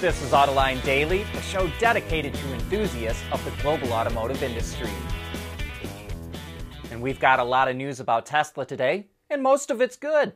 This 0.00 0.22
is 0.22 0.30
Autoline 0.30 0.82
Daily, 0.82 1.24
the 1.34 1.42
show 1.42 1.70
dedicated 1.78 2.32
to 2.32 2.52
enthusiasts 2.54 3.22
of 3.32 3.44
the 3.44 3.50
global 3.60 3.92
automotive 3.92 4.42
industry. 4.42 4.88
And 6.90 7.02
we've 7.02 7.20
got 7.20 7.38
a 7.38 7.44
lot 7.44 7.68
of 7.68 7.76
news 7.76 8.00
about 8.00 8.24
Tesla 8.24 8.64
today, 8.64 9.08
and 9.28 9.42
most 9.42 9.70
of 9.70 9.82
it's 9.82 9.96
good. 9.96 10.32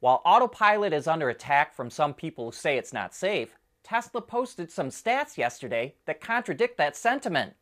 While 0.00 0.20
autopilot 0.26 0.92
is 0.92 1.06
under 1.06 1.30
attack 1.30 1.74
from 1.74 1.88
some 1.88 2.12
people 2.12 2.44
who 2.44 2.52
say 2.52 2.76
it's 2.76 2.92
not 2.92 3.14
safe, 3.14 3.56
Tesla 3.82 4.20
posted 4.20 4.70
some 4.70 4.90
stats 4.90 5.38
yesterday 5.38 5.94
that 6.04 6.20
contradict 6.20 6.76
that 6.76 6.94
sentiment. 6.94 7.54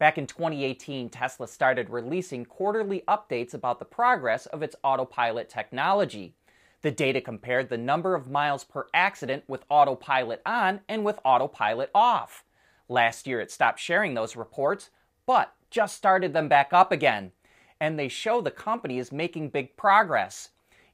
Back 0.00 0.18
in 0.18 0.26
2018, 0.26 1.10
Tesla 1.10 1.46
started 1.46 1.90
releasing 1.90 2.44
quarterly 2.44 3.04
updates 3.06 3.54
about 3.54 3.78
the 3.78 3.84
progress 3.84 4.46
of 4.46 4.64
its 4.64 4.74
autopilot 4.82 5.48
technology. 5.48 6.34
The 6.82 6.90
data 6.92 7.20
compared 7.20 7.68
the 7.68 7.76
number 7.76 8.14
of 8.14 8.30
miles 8.30 8.62
per 8.62 8.86
accident 8.94 9.42
with 9.48 9.64
autopilot 9.68 10.40
on 10.46 10.80
and 10.88 11.04
with 11.04 11.18
autopilot 11.24 11.90
off. 11.92 12.44
Last 12.88 13.26
year 13.26 13.40
it 13.40 13.50
stopped 13.50 13.80
sharing 13.80 14.14
those 14.14 14.36
reports, 14.36 14.90
but 15.26 15.52
just 15.70 15.96
started 15.96 16.32
them 16.32 16.48
back 16.48 16.72
up 16.72 16.92
again. 16.92 17.32
And 17.80 17.98
they 17.98 18.08
show 18.08 18.40
the 18.40 18.52
company 18.52 18.98
is 18.98 19.10
making 19.10 19.50
big 19.50 19.76
progress. 19.76 20.50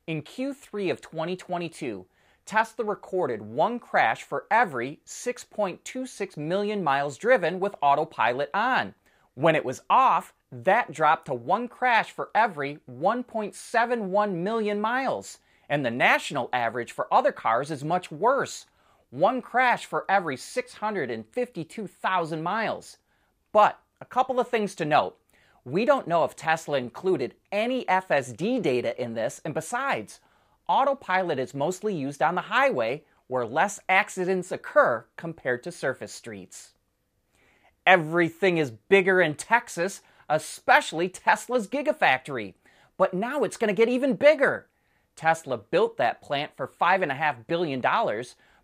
In 0.07 0.23
Q3 0.23 0.91
of 0.91 1.03
2022, 1.03 2.07
Tesla 2.47 2.85
recorded 2.85 3.43
one 3.43 3.79
crash 3.79 4.23
for 4.23 4.47
every 4.51 5.01
6.26 5.07 6.37
million 6.39 6.83
miles 6.83 7.19
driven 7.19 7.61
with 7.61 7.75
autopilot 7.83 8.51
on. 8.55 8.95
When 9.35 9.55
it 9.55 9.65
was 9.65 9.83
off, 9.91 10.33
that 10.51 10.93
dropped 10.93 11.27
to 11.27 11.35
one 11.35 11.69
crash 11.69 12.11
for 12.11 12.31
every 12.35 12.79
1.71 12.91 14.33
million 14.35 14.81
miles 14.81 15.39
and 15.69 15.85
the 15.85 15.91
national 15.91 16.49
average 16.53 16.93
for 16.93 17.13
other 17.13 17.33
cars 17.33 17.71
is 17.71 17.85
much 17.85 18.11
worse 18.11 18.67
one 19.15 19.41
crash 19.41 19.87
for 19.87 20.05
every 20.09 20.37
652,000 20.37 22.43
miles. 22.43 22.97
But 23.53 23.79
a 24.01 24.05
couple 24.05 24.41
of 24.41 24.49
things 24.49 24.75
to 24.75 24.85
note. 24.85 25.17
We 25.65 25.85
don't 25.85 26.09
know 26.09 26.25
if 26.25 26.35
Tesla 26.35 26.79
included 26.79 27.35
any 27.53 27.85
FSD 27.85 28.61
data 28.61 29.01
in 29.01 29.15
this, 29.15 29.41
and 29.45 29.55
besides, 29.55 30.19
autopilot 30.69 31.39
is 31.39 31.55
mostly 31.55 31.95
used 31.95 32.23
on 32.23 32.35
the 32.35 32.43
highway 32.43 33.05
where 33.29 33.47
less 33.47 33.79
accidents 33.89 34.51
occur 34.51 35.07
compared 35.17 35.63
to 35.63 35.73
surface 35.73 36.13
streets. 36.13 36.73
Everything 37.87 38.59
is 38.59 38.73
bigger 38.73 39.21
in 39.21 39.35
Texas, 39.35 40.01
especially 40.29 41.09
Tesla's 41.09 41.69
Gigafactory. 41.69 42.55
But 42.97 43.15
now 43.15 43.45
it's 43.45 43.57
going 43.57 43.69
to 43.69 43.75
get 43.75 43.89
even 43.89 44.15
bigger. 44.15 44.67
Tesla 45.17 45.59
built 45.59 45.97
that 45.97 46.23
plant 46.23 46.53
for 46.57 46.67
$5.5 46.67 47.47
billion, 47.47 47.81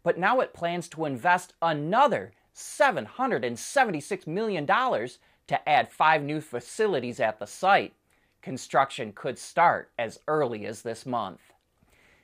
but 0.03 0.19
now 0.19 0.41
it 0.41 0.55
plans 0.55 0.89
to 0.89 1.05
invest 1.05 1.55
another 1.63 2.33
$776 2.55 4.27
million 4.27 4.67
to 4.67 5.69
add 5.69 5.91
five 5.91 6.23
new 6.23 6.41
facilities 6.41 7.21
at 7.21 7.39
the 7.39 7.47
site. 7.47 7.95
Construction 8.43 9.13
could 9.15 9.39
start 9.39 9.91
as 9.99 10.19
early 10.29 10.67
as 10.67 10.83
this 10.83 11.05
month. 11.05 11.41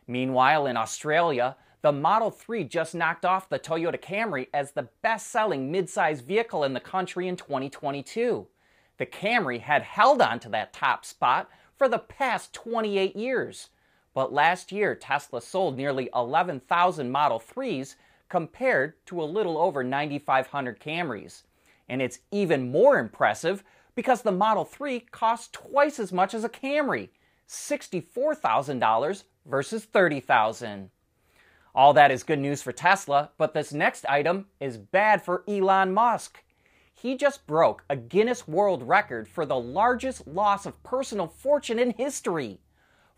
Meanwhile, 0.06 0.66
in 0.66 0.76
Australia, 0.76 1.56
the 1.82 1.92
Model 1.92 2.30
3 2.30 2.64
just 2.64 2.94
knocked 2.94 3.24
off 3.24 3.48
the 3.48 3.58
Toyota 3.58 4.00
Camry 4.00 4.48
as 4.54 4.72
the 4.72 4.88
best 5.02 5.28
selling 5.28 5.72
midsize 5.72 6.22
vehicle 6.22 6.64
in 6.64 6.72
the 6.72 6.80
country 6.80 7.28
in 7.28 7.36
2022. 7.36 8.46
The 8.98 9.06
Camry 9.06 9.60
had 9.60 9.82
held 9.82 10.22
on 10.22 10.40
to 10.40 10.48
that 10.50 10.72
top 10.72 11.04
spot 11.04 11.48
for 11.76 11.88
the 11.88 11.98
past 11.98 12.52
28 12.54 13.14
years. 13.14 13.68
But 14.16 14.32
last 14.32 14.72
year, 14.72 14.94
Tesla 14.94 15.42
sold 15.42 15.76
nearly 15.76 16.08
11,000 16.14 17.10
Model 17.10 17.38
3s 17.38 17.96
compared 18.30 18.94
to 19.04 19.22
a 19.22 19.24
little 19.24 19.58
over 19.58 19.84
9,500 19.84 20.80
Camrys. 20.80 21.42
And 21.86 22.00
it's 22.00 22.20
even 22.30 22.72
more 22.72 22.98
impressive 22.98 23.62
because 23.94 24.22
the 24.22 24.32
Model 24.32 24.64
3 24.64 25.00
costs 25.00 25.50
twice 25.52 25.98
as 25.98 26.14
much 26.14 26.32
as 26.32 26.44
a 26.44 26.48
Camry, 26.48 27.10
$64,000 27.46 29.24
versus 29.44 29.86
$30,000. 29.86 30.88
All 31.74 31.92
that 31.92 32.10
is 32.10 32.22
good 32.22 32.38
news 32.38 32.62
for 32.62 32.72
Tesla, 32.72 33.32
but 33.36 33.52
this 33.52 33.70
next 33.70 34.06
item 34.06 34.46
is 34.58 34.78
bad 34.78 35.22
for 35.22 35.44
Elon 35.46 35.92
Musk. 35.92 36.42
He 36.94 37.18
just 37.18 37.46
broke 37.46 37.84
a 37.90 37.96
Guinness 37.96 38.48
World 38.48 38.82
Record 38.82 39.28
for 39.28 39.44
the 39.44 39.60
largest 39.60 40.26
loss 40.26 40.64
of 40.64 40.82
personal 40.82 41.26
fortune 41.26 41.78
in 41.78 41.90
history. 41.90 42.60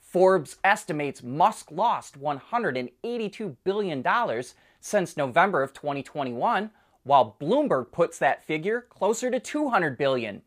Forbes 0.08 0.56
estimates 0.64 1.22
Musk 1.22 1.70
lost 1.70 2.18
$182 2.18 3.56
billion 3.62 4.42
since 4.80 5.16
November 5.18 5.62
of 5.62 5.74
2021, 5.74 6.70
while 7.02 7.36
Bloomberg 7.38 7.92
puts 7.92 8.18
that 8.18 8.42
figure 8.42 8.86
closer 8.88 9.30
to 9.30 9.38
200 9.38 9.98
billion. 9.98 10.40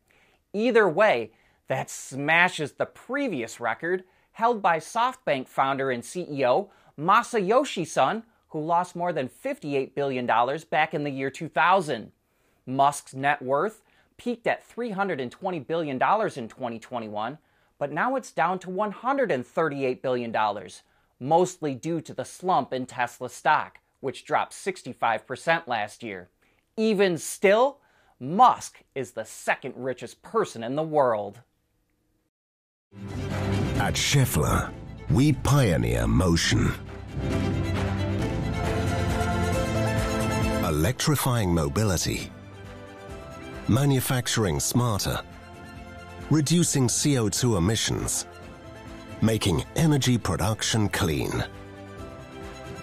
Either 0.52 0.90
way, 0.90 1.32
that 1.68 1.92
smashes 1.92 2.72
the 2.72 2.88
previous 2.88 3.60
record 3.60 4.04
held 4.32 4.64
by 4.64 4.80
SoftBank 4.80 5.48
founder 5.48 5.92
and 5.92 6.02
CEO 6.02 6.70
Masayoshi 7.00 7.86
Son, 7.86 8.24
who 8.50 8.60
lost 8.60 8.96
more 8.96 9.14
than 9.14 9.30
$58 9.30 9.94
billion 9.94 10.26
back 10.72 10.96
in 10.96 11.04
the 11.04 11.12
year 11.12 11.30
2000. 11.30 12.12
Musk's 12.66 13.14
net 13.14 13.42
worth 13.44 13.84
peaked 14.18 14.48
at 14.48 14.68
$320 14.68 15.68
billion 15.68 15.96
in 15.96 16.00
2021 16.00 17.38
but 17.81 17.92
now 17.92 18.16
it's 18.16 18.31
down 18.31 18.59
to 18.59 18.68
$138 18.68 20.02
billion, 20.03 20.36
mostly 21.19 21.74
due 21.74 22.00
to 22.00 22.14
the 22.14 22.24
slump 22.24 22.74
in 22.74 22.86
Tesla 22.86 23.28
stock, 23.28 23.80
which 24.02 24.24
dropped 24.24 24.53
65% 24.53 25.66
last 25.66 26.03
year. 26.03 26.30
Even 26.78 27.18
still, 27.18 27.80
Musk 28.19 28.84
is 28.94 29.14
the 29.14 29.25
second 29.25 29.74
richest 29.75 30.22
person 30.22 30.64
in 30.64 30.75
the 30.75 30.84
world. 30.84 31.40
At 33.78 33.96
Schaeffler, 33.96 34.72
we 35.09 35.34
pioneer 35.34 36.06
motion. 36.06 36.72
Electrifying 40.63 41.52
mobility. 41.52 42.30
Manufacturing 43.68 44.59
smarter 44.59 45.24
reducing 46.31 46.88
CO2 46.88 47.58
emissions, 47.58 48.25
making 49.22 49.66
energy 49.75 50.18
production 50.18 50.88
clean. 50.88 51.44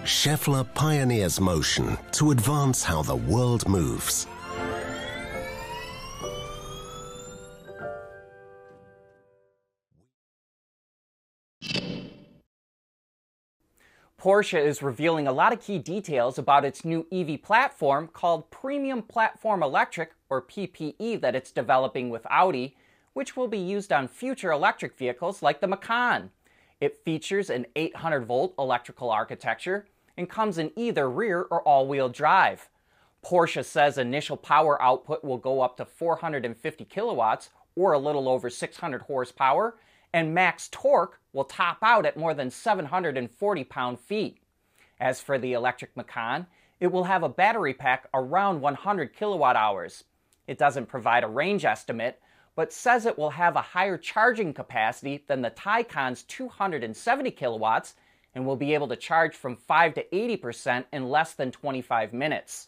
Schaeffler 0.03 0.71
pioneers 0.75 1.41
motion 1.41 1.97
to 2.11 2.29
advance 2.29 2.83
how 2.83 3.01
the 3.01 3.15
world 3.15 3.67
moves. 3.67 4.27
Porsche 14.21 14.63
is 14.63 14.83
revealing 14.83 15.27
a 15.27 15.31
lot 15.31 15.53
of 15.53 15.61
key 15.61 15.79
details 15.79 16.37
about 16.37 16.65
its 16.65 16.85
new 16.85 17.07
EV 17.11 17.41
platform 17.41 18.09
called 18.09 18.51
Premium 18.51 19.01
Platform 19.01 19.63
Electric, 19.63 20.11
or 20.29 20.39
PPE, 20.43 21.19
that 21.21 21.35
it's 21.35 21.51
developing 21.51 22.11
with 22.11 22.27
Audi 22.29 22.75
which 23.19 23.35
will 23.35 23.49
be 23.49 23.59
used 23.59 23.91
on 23.91 24.07
future 24.07 24.49
electric 24.49 24.97
vehicles 24.97 25.43
like 25.43 25.59
the 25.59 25.67
Macan. 25.67 26.29
It 26.79 27.03
features 27.03 27.49
an 27.49 27.65
800 27.75 28.25
volt 28.25 28.53
electrical 28.57 29.09
architecture 29.11 29.87
and 30.15 30.29
comes 30.29 30.57
in 30.57 30.71
either 30.77 31.09
rear 31.09 31.41
or 31.51 31.61
all 31.63 31.85
wheel 31.85 32.07
drive. 32.07 32.69
Porsche 33.21 33.65
says 33.65 33.97
initial 33.97 34.37
power 34.37 34.81
output 34.81 35.21
will 35.21 35.37
go 35.37 35.59
up 35.59 35.75
to 35.75 35.83
450 35.83 36.85
kilowatts 36.85 37.49
or 37.75 37.91
a 37.91 37.99
little 37.99 38.29
over 38.29 38.49
600 38.49 39.01
horsepower, 39.01 39.75
and 40.13 40.33
max 40.33 40.69
torque 40.71 41.19
will 41.33 41.43
top 41.43 41.79
out 41.81 42.05
at 42.05 42.15
more 42.15 42.33
than 42.33 42.49
740 42.49 43.63
pound 43.65 43.99
feet. 43.99 44.37
As 44.97 45.19
for 45.19 45.37
the 45.37 45.51
electric 45.51 45.97
Macan, 45.97 46.47
it 46.79 46.87
will 46.87 47.03
have 47.03 47.23
a 47.23 47.27
battery 47.27 47.73
pack 47.73 48.07
around 48.13 48.61
100 48.61 49.13
kilowatt 49.13 49.57
hours. 49.57 50.05
It 50.47 50.57
doesn't 50.57 50.85
provide 50.85 51.25
a 51.25 51.27
range 51.27 51.65
estimate, 51.65 52.21
but 52.59 52.73
says 52.73 53.05
it 53.05 53.17
will 53.17 53.29
have 53.29 53.55
a 53.55 53.61
higher 53.61 53.97
charging 53.97 54.53
capacity 54.53 55.23
than 55.27 55.41
the 55.41 55.49
Taycan's 55.49 56.23
270 56.23 57.31
kilowatts 57.31 57.95
and 58.35 58.45
will 58.45 58.57
be 58.57 58.73
able 58.73 58.89
to 58.89 58.97
charge 58.97 59.33
from 59.33 59.55
5 59.55 59.93
to 59.93 60.03
80% 60.11 60.83
in 60.91 61.09
less 61.09 61.31
than 61.35 61.53
25 61.53 62.11
minutes. 62.11 62.67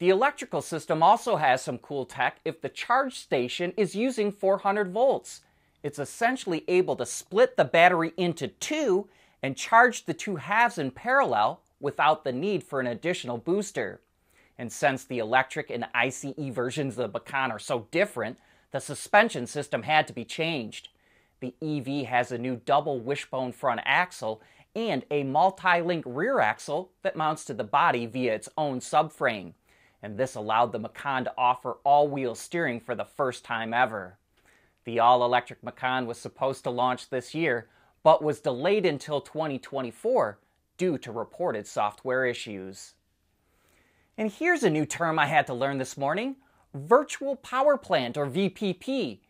The 0.00 0.08
electrical 0.08 0.60
system 0.60 1.00
also 1.00 1.36
has 1.36 1.62
some 1.62 1.78
cool 1.78 2.06
tech 2.06 2.40
if 2.44 2.60
the 2.60 2.68
charge 2.68 3.20
station 3.20 3.72
is 3.76 3.94
using 3.94 4.32
400 4.32 4.90
volts. 4.90 5.42
It's 5.84 6.00
essentially 6.00 6.64
able 6.66 6.96
to 6.96 7.06
split 7.06 7.56
the 7.56 7.64
battery 7.64 8.12
into 8.16 8.48
two 8.48 9.08
and 9.44 9.56
charge 9.56 10.06
the 10.06 10.12
two 10.12 10.34
halves 10.34 10.76
in 10.76 10.90
parallel 10.90 11.60
without 11.78 12.24
the 12.24 12.32
need 12.32 12.64
for 12.64 12.80
an 12.80 12.88
additional 12.88 13.38
booster. 13.38 14.00
And 14.58 14.72
since 14.72 15.04
the 15.04 15.20
electric 15.20 15.70
and 15.70 15.86
ICE 15.94 16.26
versions 16.36 16.98
of 16.98 17.12
the 17.12 17.18
Macan 17.20 17.52
are 17.52 17.60
so 17.60 17.86
different, 17.92 18.36
the 18.72 18.80
suspension 18.80 19.46
system 19.46 19.82
had 19.82 20.06
to 20.06 20.12
be 20.12 20.24
changed. 20.24 20.88
The 21.40 21.54
EV 21.62 22.06
has 22.06 22.30
a 22.30 22.38
new 22.38 22.56
double 22.56 23.00
wishbone 23.00 23.52
front 23.52 23.80
axle 23.84 24.42
and 24.74 25.04
a 25.10 25.24
multi 25.24 25.80
link 25.80 26.04
rear 26.06 26.38
axle 26.40 26.90
that 27.02 27.16
mounts 27.16 27.44
to 27.46 27.54
the 27.54 27.64
body 27.64 28.06
via 28.06 28.34
its 28.34 28.48
own 28.56 28.80
subframe. 28.80 29.54
And 30.02 30.16
this 30.16 30.34
allowed 30.34 30.72
the 30.72 30.78
Macan 30.78 31.24
to 31.24 31.34
offer 31.36 31.78
all 31.84 32.08
wheel 32.08 32.34
steering 32.34 32.80
for 32.80 32.94
the 32.94 33.04
first 33.04 33.44
time 33.44 33.74
ever. 33.74 34.16
The 34.84 34.98
all 34.98 35.24
electric 35.24 35.62
Macan 35.62 36.06
was 36.06 36.18
supposed 36.18 36.64
to 36.64 36.70
launch 36.70 37.10
this 37.10 37.34
year, 37.34 37.68
but 38.02 38.22
was 38.22 38.40
delayed 38.40 38.86
until 38.86 39.20
2024 39.20 40.38
due 40.78 40.96
to 40.98 41.12
reported 41.12 41.66
software 41.66 42.24
issues. 42.24 42.94
And 44.16 44.30
here's 44.30 44.62
a 44.62 44.70
new 44.70 44.86
term 44.86 45.18
I 45.18 45.26
had 45.26 45.46
to 45.48 45.54
learn 45.54 45.78
this 45.78 45.98
morning 45.98 46.36
virtual 46.74 47.36
power 47.36 47.76
plant 47.76 48.16
or 48.16 48.26
VPP. 48.26 49.20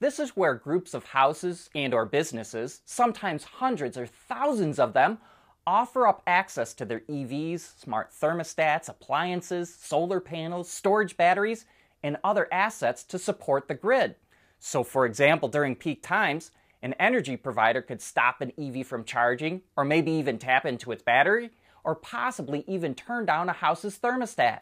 This 0.00 0.18
is 0.18 0.36
where 0.36 0.54
groups 0.54 0.94
of 0.94 1.04
houses 1.04 1.70
and 1.74 1.92
or 1.92 2.06
businesses, 2.06 2.82
sometimes 2.84 3.44
hundreds 3.44 3.96
or 3.96 4.06
thousands 4.06 4.78
of 4.78 4.92
them, 4.92 5.18
offer 5.66 6.06
up 6.06 6.22
access 6.26 6.72
to 6.74 6.84
their 6.84 7.00
EVs, 7.00 7.78
smart 7.80 8.10
thermostats, 8.10 8.88
appliances, 8.88 9.74
solar 9.74 10.20
panels, 10.20 10.70
storage 10.70 11.16
batteries, 11.16 11.66
and 12.02 12.16
other 12.22 12.48
assets 12.52 13.02
to 13.04 13.18
support 13.18 13.68
the 13.68 13.74
grid. 13.74 14.14
So 14.58 14.82
for 14.82 15.04
example, 15.04 15.48
during 15.48 15.76
peak 15.76 16.02
times, 16.02 16.52
an 16.80 16.94
energy 16.94 17.36
provider 17.36 17.82
could 17.82 18.00
stop 18.00 18.40
an 18.40 18.52
EV 18.58 18.86
from 18.86 19.04
charging 19.04 19.62
or 19.76 19.84
maybe 19.84 20.12
even 20.12 20.38
tap 20.38 20.64
into 20.64 20.92
its 20.92 21.02
battery 21.02 21.50
or 21.84 21.94
possibly 21.94 22.64
even 22.66 22.94
turn 22.94 23.26
down 23.26 23.48
a 23.48 23.52
house's 23.52 23.98
thermostat. 23.98 24.60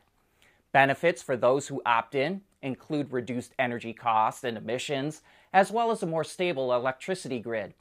Benefits 0.76 1.22
for 1.22 1.38
those 1.38 1.68
who 1.68 1.80
opt 1.86 2.14
in 2.14 2.42
include 2.60 3.10
reduced 3.10 3.54
energy 3.58 3.94
costs 3.94 4.44
and 4.44 4.58
emissions, 4.58 5.22
as 5.54 5.70
well 5.70 5.90
as 5.90 6.02
a 6.02 6.06
more 6.06 6.22
stable 6.22 6.74
electricity 6.74 7.38
grid. 7.38 7.72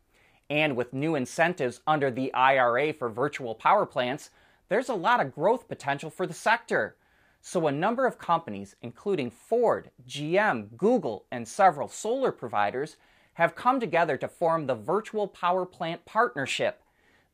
And 0.50 0.78
with 0.78 0.94
new 0.94 1.14
incentives 1.14 1.82
under 1.86 2.10
the 2.10 2.34
IRA 2.34 2.94
for 2.94 3.10
virtual 3.10 3.54
power 3.54 3.86
plants, 3.86 4.30
there's 4.70 4.88
a 4.88 4.94
lot 4.94 5.20
of 5.20 5.36
growth 5.36 5.68
potential 5.68 6.10
for 6.10 6.26
the 6.26 6.34
sector. 6.34 6.96
So, 7.42 7.68
a 7.68 7.72
number 7.74 8.06
of 8.06 8.18
companies, 8.18 8.78
including 8.82 9.30
Ford, 9.30 9.92
GM, 10.08 10.78
Google, 10.78 11.26
and 11.30 11.46
several 11.46 11.90
solar 11.90 12.32
providers, 12.32 12.96
have 13.34 13.56
come 13.56 13.82
together 13.82 14.16
to 14.16 14.30
form 14.30 14.68
the 14.68 14.76
Virtual 14.76 15.28
Power 15.28 15.66
Plant 15.66 16.06
Partnership. 16.06 16.82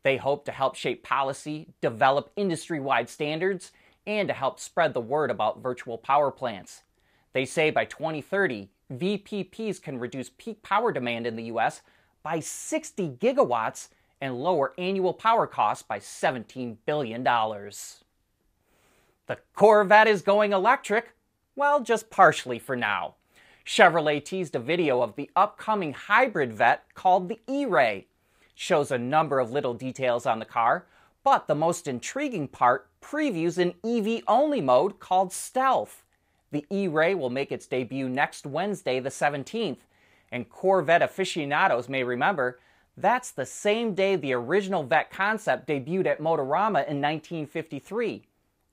They 0.02 0.18
hope 0.18 0.44
to 0.46 0.52
help 0.52 0.74
shape 0.74 1.04
policy, 1.04 1.68
develop 1.82 2.32
industry 2.36 2.80
wide 2.80 3.10
standards, 3.10 3.72
and 4.06 4.28
to 4.28 4.34
help 4.34 4.60
spread 4.60 4.94
the 4.94 5.02
word 5.02 5.32
about 5.32 5.62
virtual 5.62 5.98
power 5.98 6.32
plants. 6.32 6.84
They 7.34 7.46
say 7.46 7.70
by 7.70 7.86
2030, 7.86 8.70
VPPs 8.94 9.82
can 9.82 10.00
reduce 10.00 10.32
peak 10.38 10.62
power 10.64 10.92
demand 10.92 11.26
in 11.26 11.36
the 11.36 11.46
US 11.46 11.82
by 12.24 12.40
60 12.40 13.18
gigawatts 13.20 13.90
and 14.20 14.42
lower 14.42 14.74
annual 14.78 15.14
power 15.14 15.48
costs 15.48 15.84
by 15.84 16.00
$17 16.00 16.78
billion. 16.86 17.24
The 17.24 19.38
Corvette 19.56 20.08
is 20.08 20.22
going 20.22 20.52
electric? 20.52 21.14
Well, 21.56 21.82
just 21.82 22.10
partially 22.10 22.60
for 22.60 22.76
now. 22.76 23.16
Chevrolet 23.66 24.24
teased 24.24 24.56
a 24.56 24.60
video 24.60 25.02
of 25.02 25.16
the 25.16 25.30
upcoming 25.36 25.94
hybrid 25.94 26.54
Vette 26.54 26.84
called 26.94 27.30
the 27.30 27.40
E-Ray. 27.48 28.08
Shows 28.56 28.92
a 28.92 28.98
number 28.98 29.40
of 29.40 29.52
little 29.52 29.74
details 29.74 30.26
on 30.26 30.40
the 30.40 30.46
car, 30.46 30.86
but 31.24 31.48
the 31.48 31.56
most 31.56 31.88
intriguing 31.88 32.48
part 32.48 32.88
previews 33.02 33.58
an 33.58 33.74
EV 33.84 34.24
only 34.28 34.62
mode 34.62 35.00
called 35.00 35.34
Stealth. 35.34 36.04
The 36.52 36.66
E 36.70 36.88
Ray 36.88 37.16
will 37.16 37.30
make 37.30 37.52
its 37.52 37.66
debut 37.66 38.10
next 38.10 38.46
Wednesday, 38.46 39.00
the 39.00 39.10
17th, 39.10 39.80
and 40.32 40.50
Corvette 40.50 41.02
aficionados 41.02 41.90
may 41.90 42.04
remember 42.04 42.60
that's 42.98 43.32
the 43.32 43.46
same 43.46 43.94
day 43.94 44.16
the 44.16 44.34
original 44.34 44.84
Vette 44.84 45.10
concept 45.10 45.68
debuted 45.68 46.08
at 46.08 46.20
Motorama 46.20 46.88
in 46.88 47.02
1953. 47.02 48.24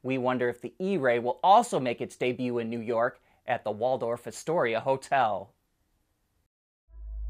We 0.03 0.19
wonder 0.19 0.49
if 0.49 0.61
the 0.61 0.75
E 0.79 0.97
Ray 0.97 1.19
will 1.19 1.39
also 1.43 1.79
make 1.81 2.01
its 2.01 2.17
debut 2.17 2.59
in 2.59 2.69
New 2.69 2.81
York 2.81 3.21
at 3.47 3.65
the 3.65 3.71
Waldorf 3.71 4.27
Astoria 4.27 4.81
Hotel. 4.81 5.51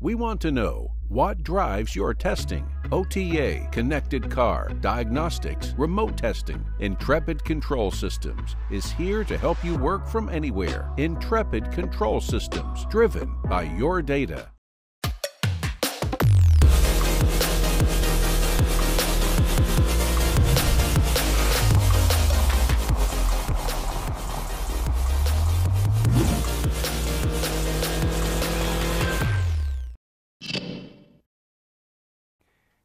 We 0.00 0.14
want 0.14 0.40
to 0.42 0.52
know 0.52 0.92
what 1.08 1.42
drives 1.42 1.94
your 1.94 2.14
testing. 2.14 2.68
OTA, 2.90 3.68
connected 3.70 4.30
car, 4.30 4.70
diagnostics, 4.80 5.74
remote 5.76 6.16
testing. 6.16 6.64
Intrepid 6.80 7.44
Control 7.44 7.90
Systems 7.90 8.56
is 8.70 8.90
here 8.92 9.24
to 9.24 9.36
help 9.36 9.62
you 9.62 9.76
work 9.76 10.06
from 10.06 10.30
anywhere. 10.30 10.90
Intrepid 10.96 11.70
Control 11.70 12.20
Systems, 12.20 12.86
driven 12.86 13.34
by 13.44 13.62
your 13.62 14.00
data. 14.00 14.50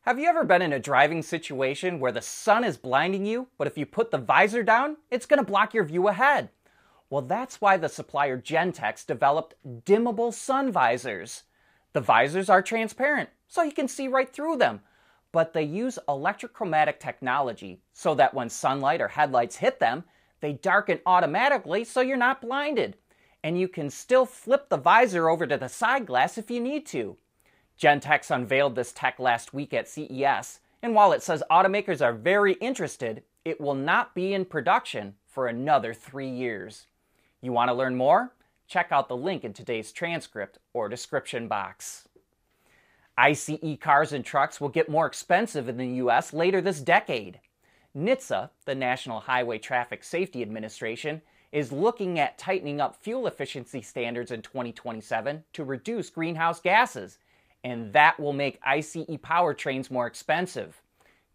Have 0.05 0.19
you 0.19 0.27
ever 0.27 0.43
been 0.43 0.61
in 0.61 0.73
a 0.73 0.81
driving 0.81 1.21
situation 1.21 1.97
where 1.97 2.11
the 2.11 2.21
sun 2.21 2.65
is 2.65 2.75
blinding 2.75 3.25
you, 3.25 3.47
but 3.57 3.67
if 3.67 3.77
you 3.77 3.85
put 3.85 4.11
the 4.11 4.17
visor 4.17 4.61
down, 4.61 4.97
it's 5.09 5.25
going 5.25 5.37
to 5.37 5.49
block 5.49 5.73
your 5.73 5.85
view 5.85 6.09
ahead? 6.09 6.49
Well, 7.09 7.21
that's 7.21 7.61
why 7.61 7.77
the 7.77 7.87
supplier 7.87 8.37
Gentex 8.37 9.05
developed 9.05 9.55
dimmable 9.85 10.33
sun 10.33 10.73
visors. 10.73 11.43
The 11.93 12.01
visors 12.01 12.49
are 12.49 12.61
transparent, 12.61 13.29
so 13.47 13.63
you 13.63 13.71
can 13.71 13.87
see 13.87 14.09
right 14.09 14.29
through 14.29 14.57
them, 14.57 14.81
but 15.31 15.53
they 15.53 15.63
use 15.63 15.97
electrochromatic 16.09 16.99
technology 16.99 17.79
so 17.93 18.13
that 18.13 18.33
when 18.33 18.49
sunlight 18.49 18.99
or 18.99 19.07
headlights 19.07 19.55
hit 19.55 19.79
them, 19.79 20.03
they 20.41 20.51
darken 20.51 20.99
automatically 21.05 21.85
so 21.85 22.01
you're 22.01 22.17
not 22.17 22.41
blinded. 22.41 22.97
And 23.41 23.57
you 23.57 23.69
can 23.69 23.89
still 23.89 24.25
flip 24.25 24.67
the 24.67 24.75
visor 24.75 25.29
over 25.29 25.47
to 25.47 25.57
the 25.57 25.69
side 25.69 26.05
glass 26.05 26.37
if 26.37 26.51
you 26.51 26.59
need 26.59 26.85
to. 26.87 27.15
Gentex 27.79 28.29
unveiled 28.29 28.75
this 28.75 28.91
tech 28.91 29.19
last 29.19 29.53
week 29.53 29.73
at 29.73 29.87
CES, 29.87 30.59
and 30.81 30.93
while 30.93 31.11
it 31.11 31.23
says 31.23 31.43
automakers 31.49 32.01
are 32.01 32.13
very 32.13 32.53
interested, 32.53 33.23
it 33.45 33.59
will 33.59 33.75
not 33.75 34.13
be 34.13 34.33
in 34.33 34.45
production 34.45 35.15
for 35.25 35.47
another 35.47 35.93
three 35.93 36.29
years. 36.29 36.87
You 37.41 37.51
want 37.51 37.69
to 37.69 37.73
learn 37.73 37.95
more? 37.95 38.33
Check 38.67 38.91
out 38.91 39.09
the 39.09 39.17
link 39.17 39.43
in 39.43 39.53
today's 39.53 39.91
transcript 39.91 40.59
or 40.73 40.87
description 40.87 41.47
box. 41.47 42.07
ICE 43.17 43.77
cars 43.79 44.13
and 44.13 44.25
trucks 44.25 44.59
will 44.59 44.69
get 44.69 44.89
more 44.89 45.05
expensive 45.05 45.69
in 45.69 45.77
the 45.77 45.87
US 45.87 46.33
later 46.33 46.61
this 46.61 46.79
decade. 46.79 47.39
NHTSA, 47.95 48.49
the 48.65 48.73
National 48.73 49.19
Highway 49.19 49.59
Traffic 49.59 50.03
Safety 50.03 50.41
Administration, 50.41 51.21
is 51.51 51.71
looking 51.71 52.17
at 52.17 52.39
tightening 52.39 52.81
up 52.81 52.95
fuel 52.95 53.27
efficiency 53.27 53.81
standards 53.81 54.31
in 54.31 54.41
2027 54.41 55.43
to 55.53 55.63
reduce 55.63 56.09
greenhouse 56.09 56.59
gases 56.59 57.19
and 57.63 57.93
that 57.93 58.19
will 58.19 58.33
make 58.33 58.59
ICE 58.63 58.95
powertrains 59.23 59.89
more 59.89 60.07
expensive. 60.07 60.81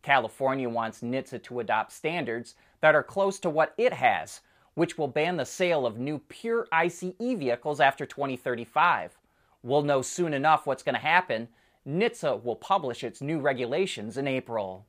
California 0.02 0.68
wants 0.68 1.00
NHTSA 1.00 1.42
to 1.44 1.60
adopt 1.60 1.92
standards 1.92 2.54
that 2.80 2.94
are 2.94 3.02
close 3.02 3.38
to 3.40 3.50
what 3.50 3.74
it 3.76 3.92
has, 3.92 4.40
which 4.74 4.96
will 4.96 5.08
ban 5.08 5.36
the 5.36 5.44
sale 5.44 5.86
of 5.86 5.98
new 5.98 6.18
pure 6.28 6.66
ICE 6.70 7.12
vehicles 7.18 7.80
after 7.80 8.06
2035. 8.06 9.18
We'll 9.62 9.82
know 9.82 10.02
soon 10.02 10.32
enough 10.32 10.66
what's 10.66 10.82
going 10.82 10.94
to 10.94 11.00
happen. 11.00 11.48
NHTSA 11.86 12.42
will 12.44 12.56
publish 12.56 13.02
its 13.02 13.20
new 13.20 13.40
regulations 13.40 14.16
in 14.16 14.28
April. 14.28 14.86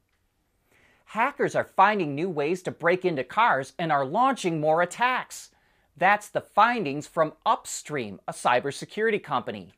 Hackers 1.06 1.56
are 1.56 1.72
finding 1.76 2.14
new 2.14 2.30
ways 2.30 2.62
to 2.64 2.72
break 2.72 3.04
into 3.04 3.24
cars 3.24 3.74
and 3.80 3.92
are 3.92 4.06
launching 4.06 4.60
more 4.60 4.84
attacks. 4.84 5.50
That's 5.98 6.30
the 6.30 6.42
findings 6.42 7.08
from 7.08 7.34
Upstream, 7.46 8.22
a 8.28 8.32
cybersecurity 8.32 9.24
company. 9.24 9.74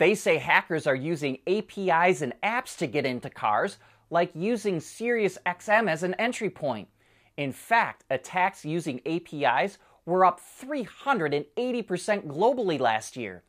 They 0.00 0.14
say 0.14 0.38
hackers 0.38 0.86
are 0.86 0.94
using 0.94 1.40
APIs 1.46 2.22
and 2.22 2.32
apps 2.42 2.74
to 2.78 2.86
get 2.86 3.04
into 3.04 3.28
cars, 3.28 3.76
like 4.08 4.30
using 4.34 4.78
SiriusXM 4.78 5.90
as 5.90 6.02
an 6.02 6.14
entry 6.14 6.48
point. 6.48 6.88
In 7.36 7.52
fact, 7.52 8.04
attacks 8.08 8.64
using 8.64 9.02
APIs 9.04 9.76
were 10.06 10.24
up 10.24 10.40
380% 10.40 11.44
globally 11.52 12.80
last 12.80 13.14
year. 13.14 13.42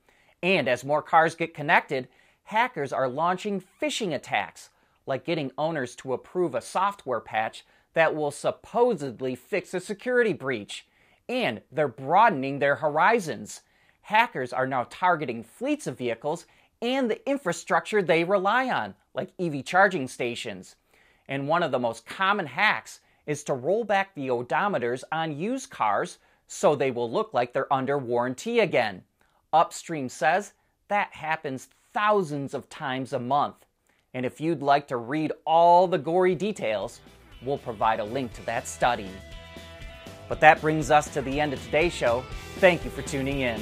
And 0.44 0.68
as 0.68 0.84
more 0.84 1.02
cars 1.02 1.36
get 1.36 1.54
connected, 1.54 2.10
hackers 2.44 2.92
are 2.92 3.08
launching 3.08 3.64
phishing 3.82 4.14
attacks, 4.14 4.72
like 5.06 5.24
getting 5.24 5.54
owners 5.58 5.96
to 5.96 6.12
approve 6.12 6.54
a 6.54 6.60
software 6.60 7.22
patch 7.22 7.66
that 7.94 8.14
will 8.14 8.30
supposedly 8.30 9.36
fix 9.36 9.74
a 9.74 9.80
security 9.80 10.34
breach. 10.34 10.86
And 11.30 11.62
they're 11.72 11.88
broadening 11.88 12.60
their 12.60 12.76
horizons 12.76 13.62
hackers 14.02 14.54
are 14.54 14.68
now 14.68 14.88
targeting 14.90 15.44
fleets 15.44 15.88
of 15.88 15.98
vehicles 15.98 16.46
and 16.82 17.10
the 17.10 17.30
infrastructure 17.30 18.02
they 18.02 18.24
rely 18.24 18.70
on, 18.70 18.96
like 19.14 19.34
EV 19.40 19.64
charging 19.64 20.08
stations. 20.08 20.76
And 21.28 21.48
one 21.48 21.64
of 21.64 21.72
the 21.72 21.80
most 21.80 22.06
common 22.06 22.48
hacks 22.48 23.00
is 23.26 23.44
to 23.46 23.54
roll 23.54 23.84
back 23.84 24.14
the 24.16 24.28
odometers 24.28 25.04
on 25.12 25.38
used 25.38 25.70
cars 25.70 26.18
so 26.48 26.76
they 26.76 26.92
will 26.92 27.10
look 27.10 27.34
like 27.34 27.54
they're 27.54 27.72
under 27.72 27.98
warranty 27.98 28.60
again. 28.60 29.04
Upstream 29.54 30.10
says 30.10 30.54
that 30.88 31.14
happens 31.14 31.70
thousands 31.94 32.54
of 32.54 32.70
times 32.70 33.14
a 33.14 33.20
month. 33.20 33.66
And 34.14 34.26
if 34.26 34.42
you'd 34.42 34.62
like 34.62 34.88
to 34.90 34.98
read 34.98 35.32
all 35.46 35.88
the 35.88 35.98
gory 35.98 36.36
details, 36.36 37.00
we'll 37.42 37.58
provide 37.58 38.00
a 38.00 38.04
link 38.04 38.34
to 38.34 38.46
that 38.46 38.68
study. 38.68 39.10
But 40.28 40.40
that 40.42 40.62
brings 40.62 40.92
us 40.92 41.10
to 41.14 41.22
the 41.22 41.40
end 41.40 41.54
of 41.54 41.64
today's 41.64 41.94
show. 41.94 42.24
Thank 42.56 42.84
you 42.84 42.92
for 42.92 43.02
tuning 43.02 43.42
in. 43.42 43.62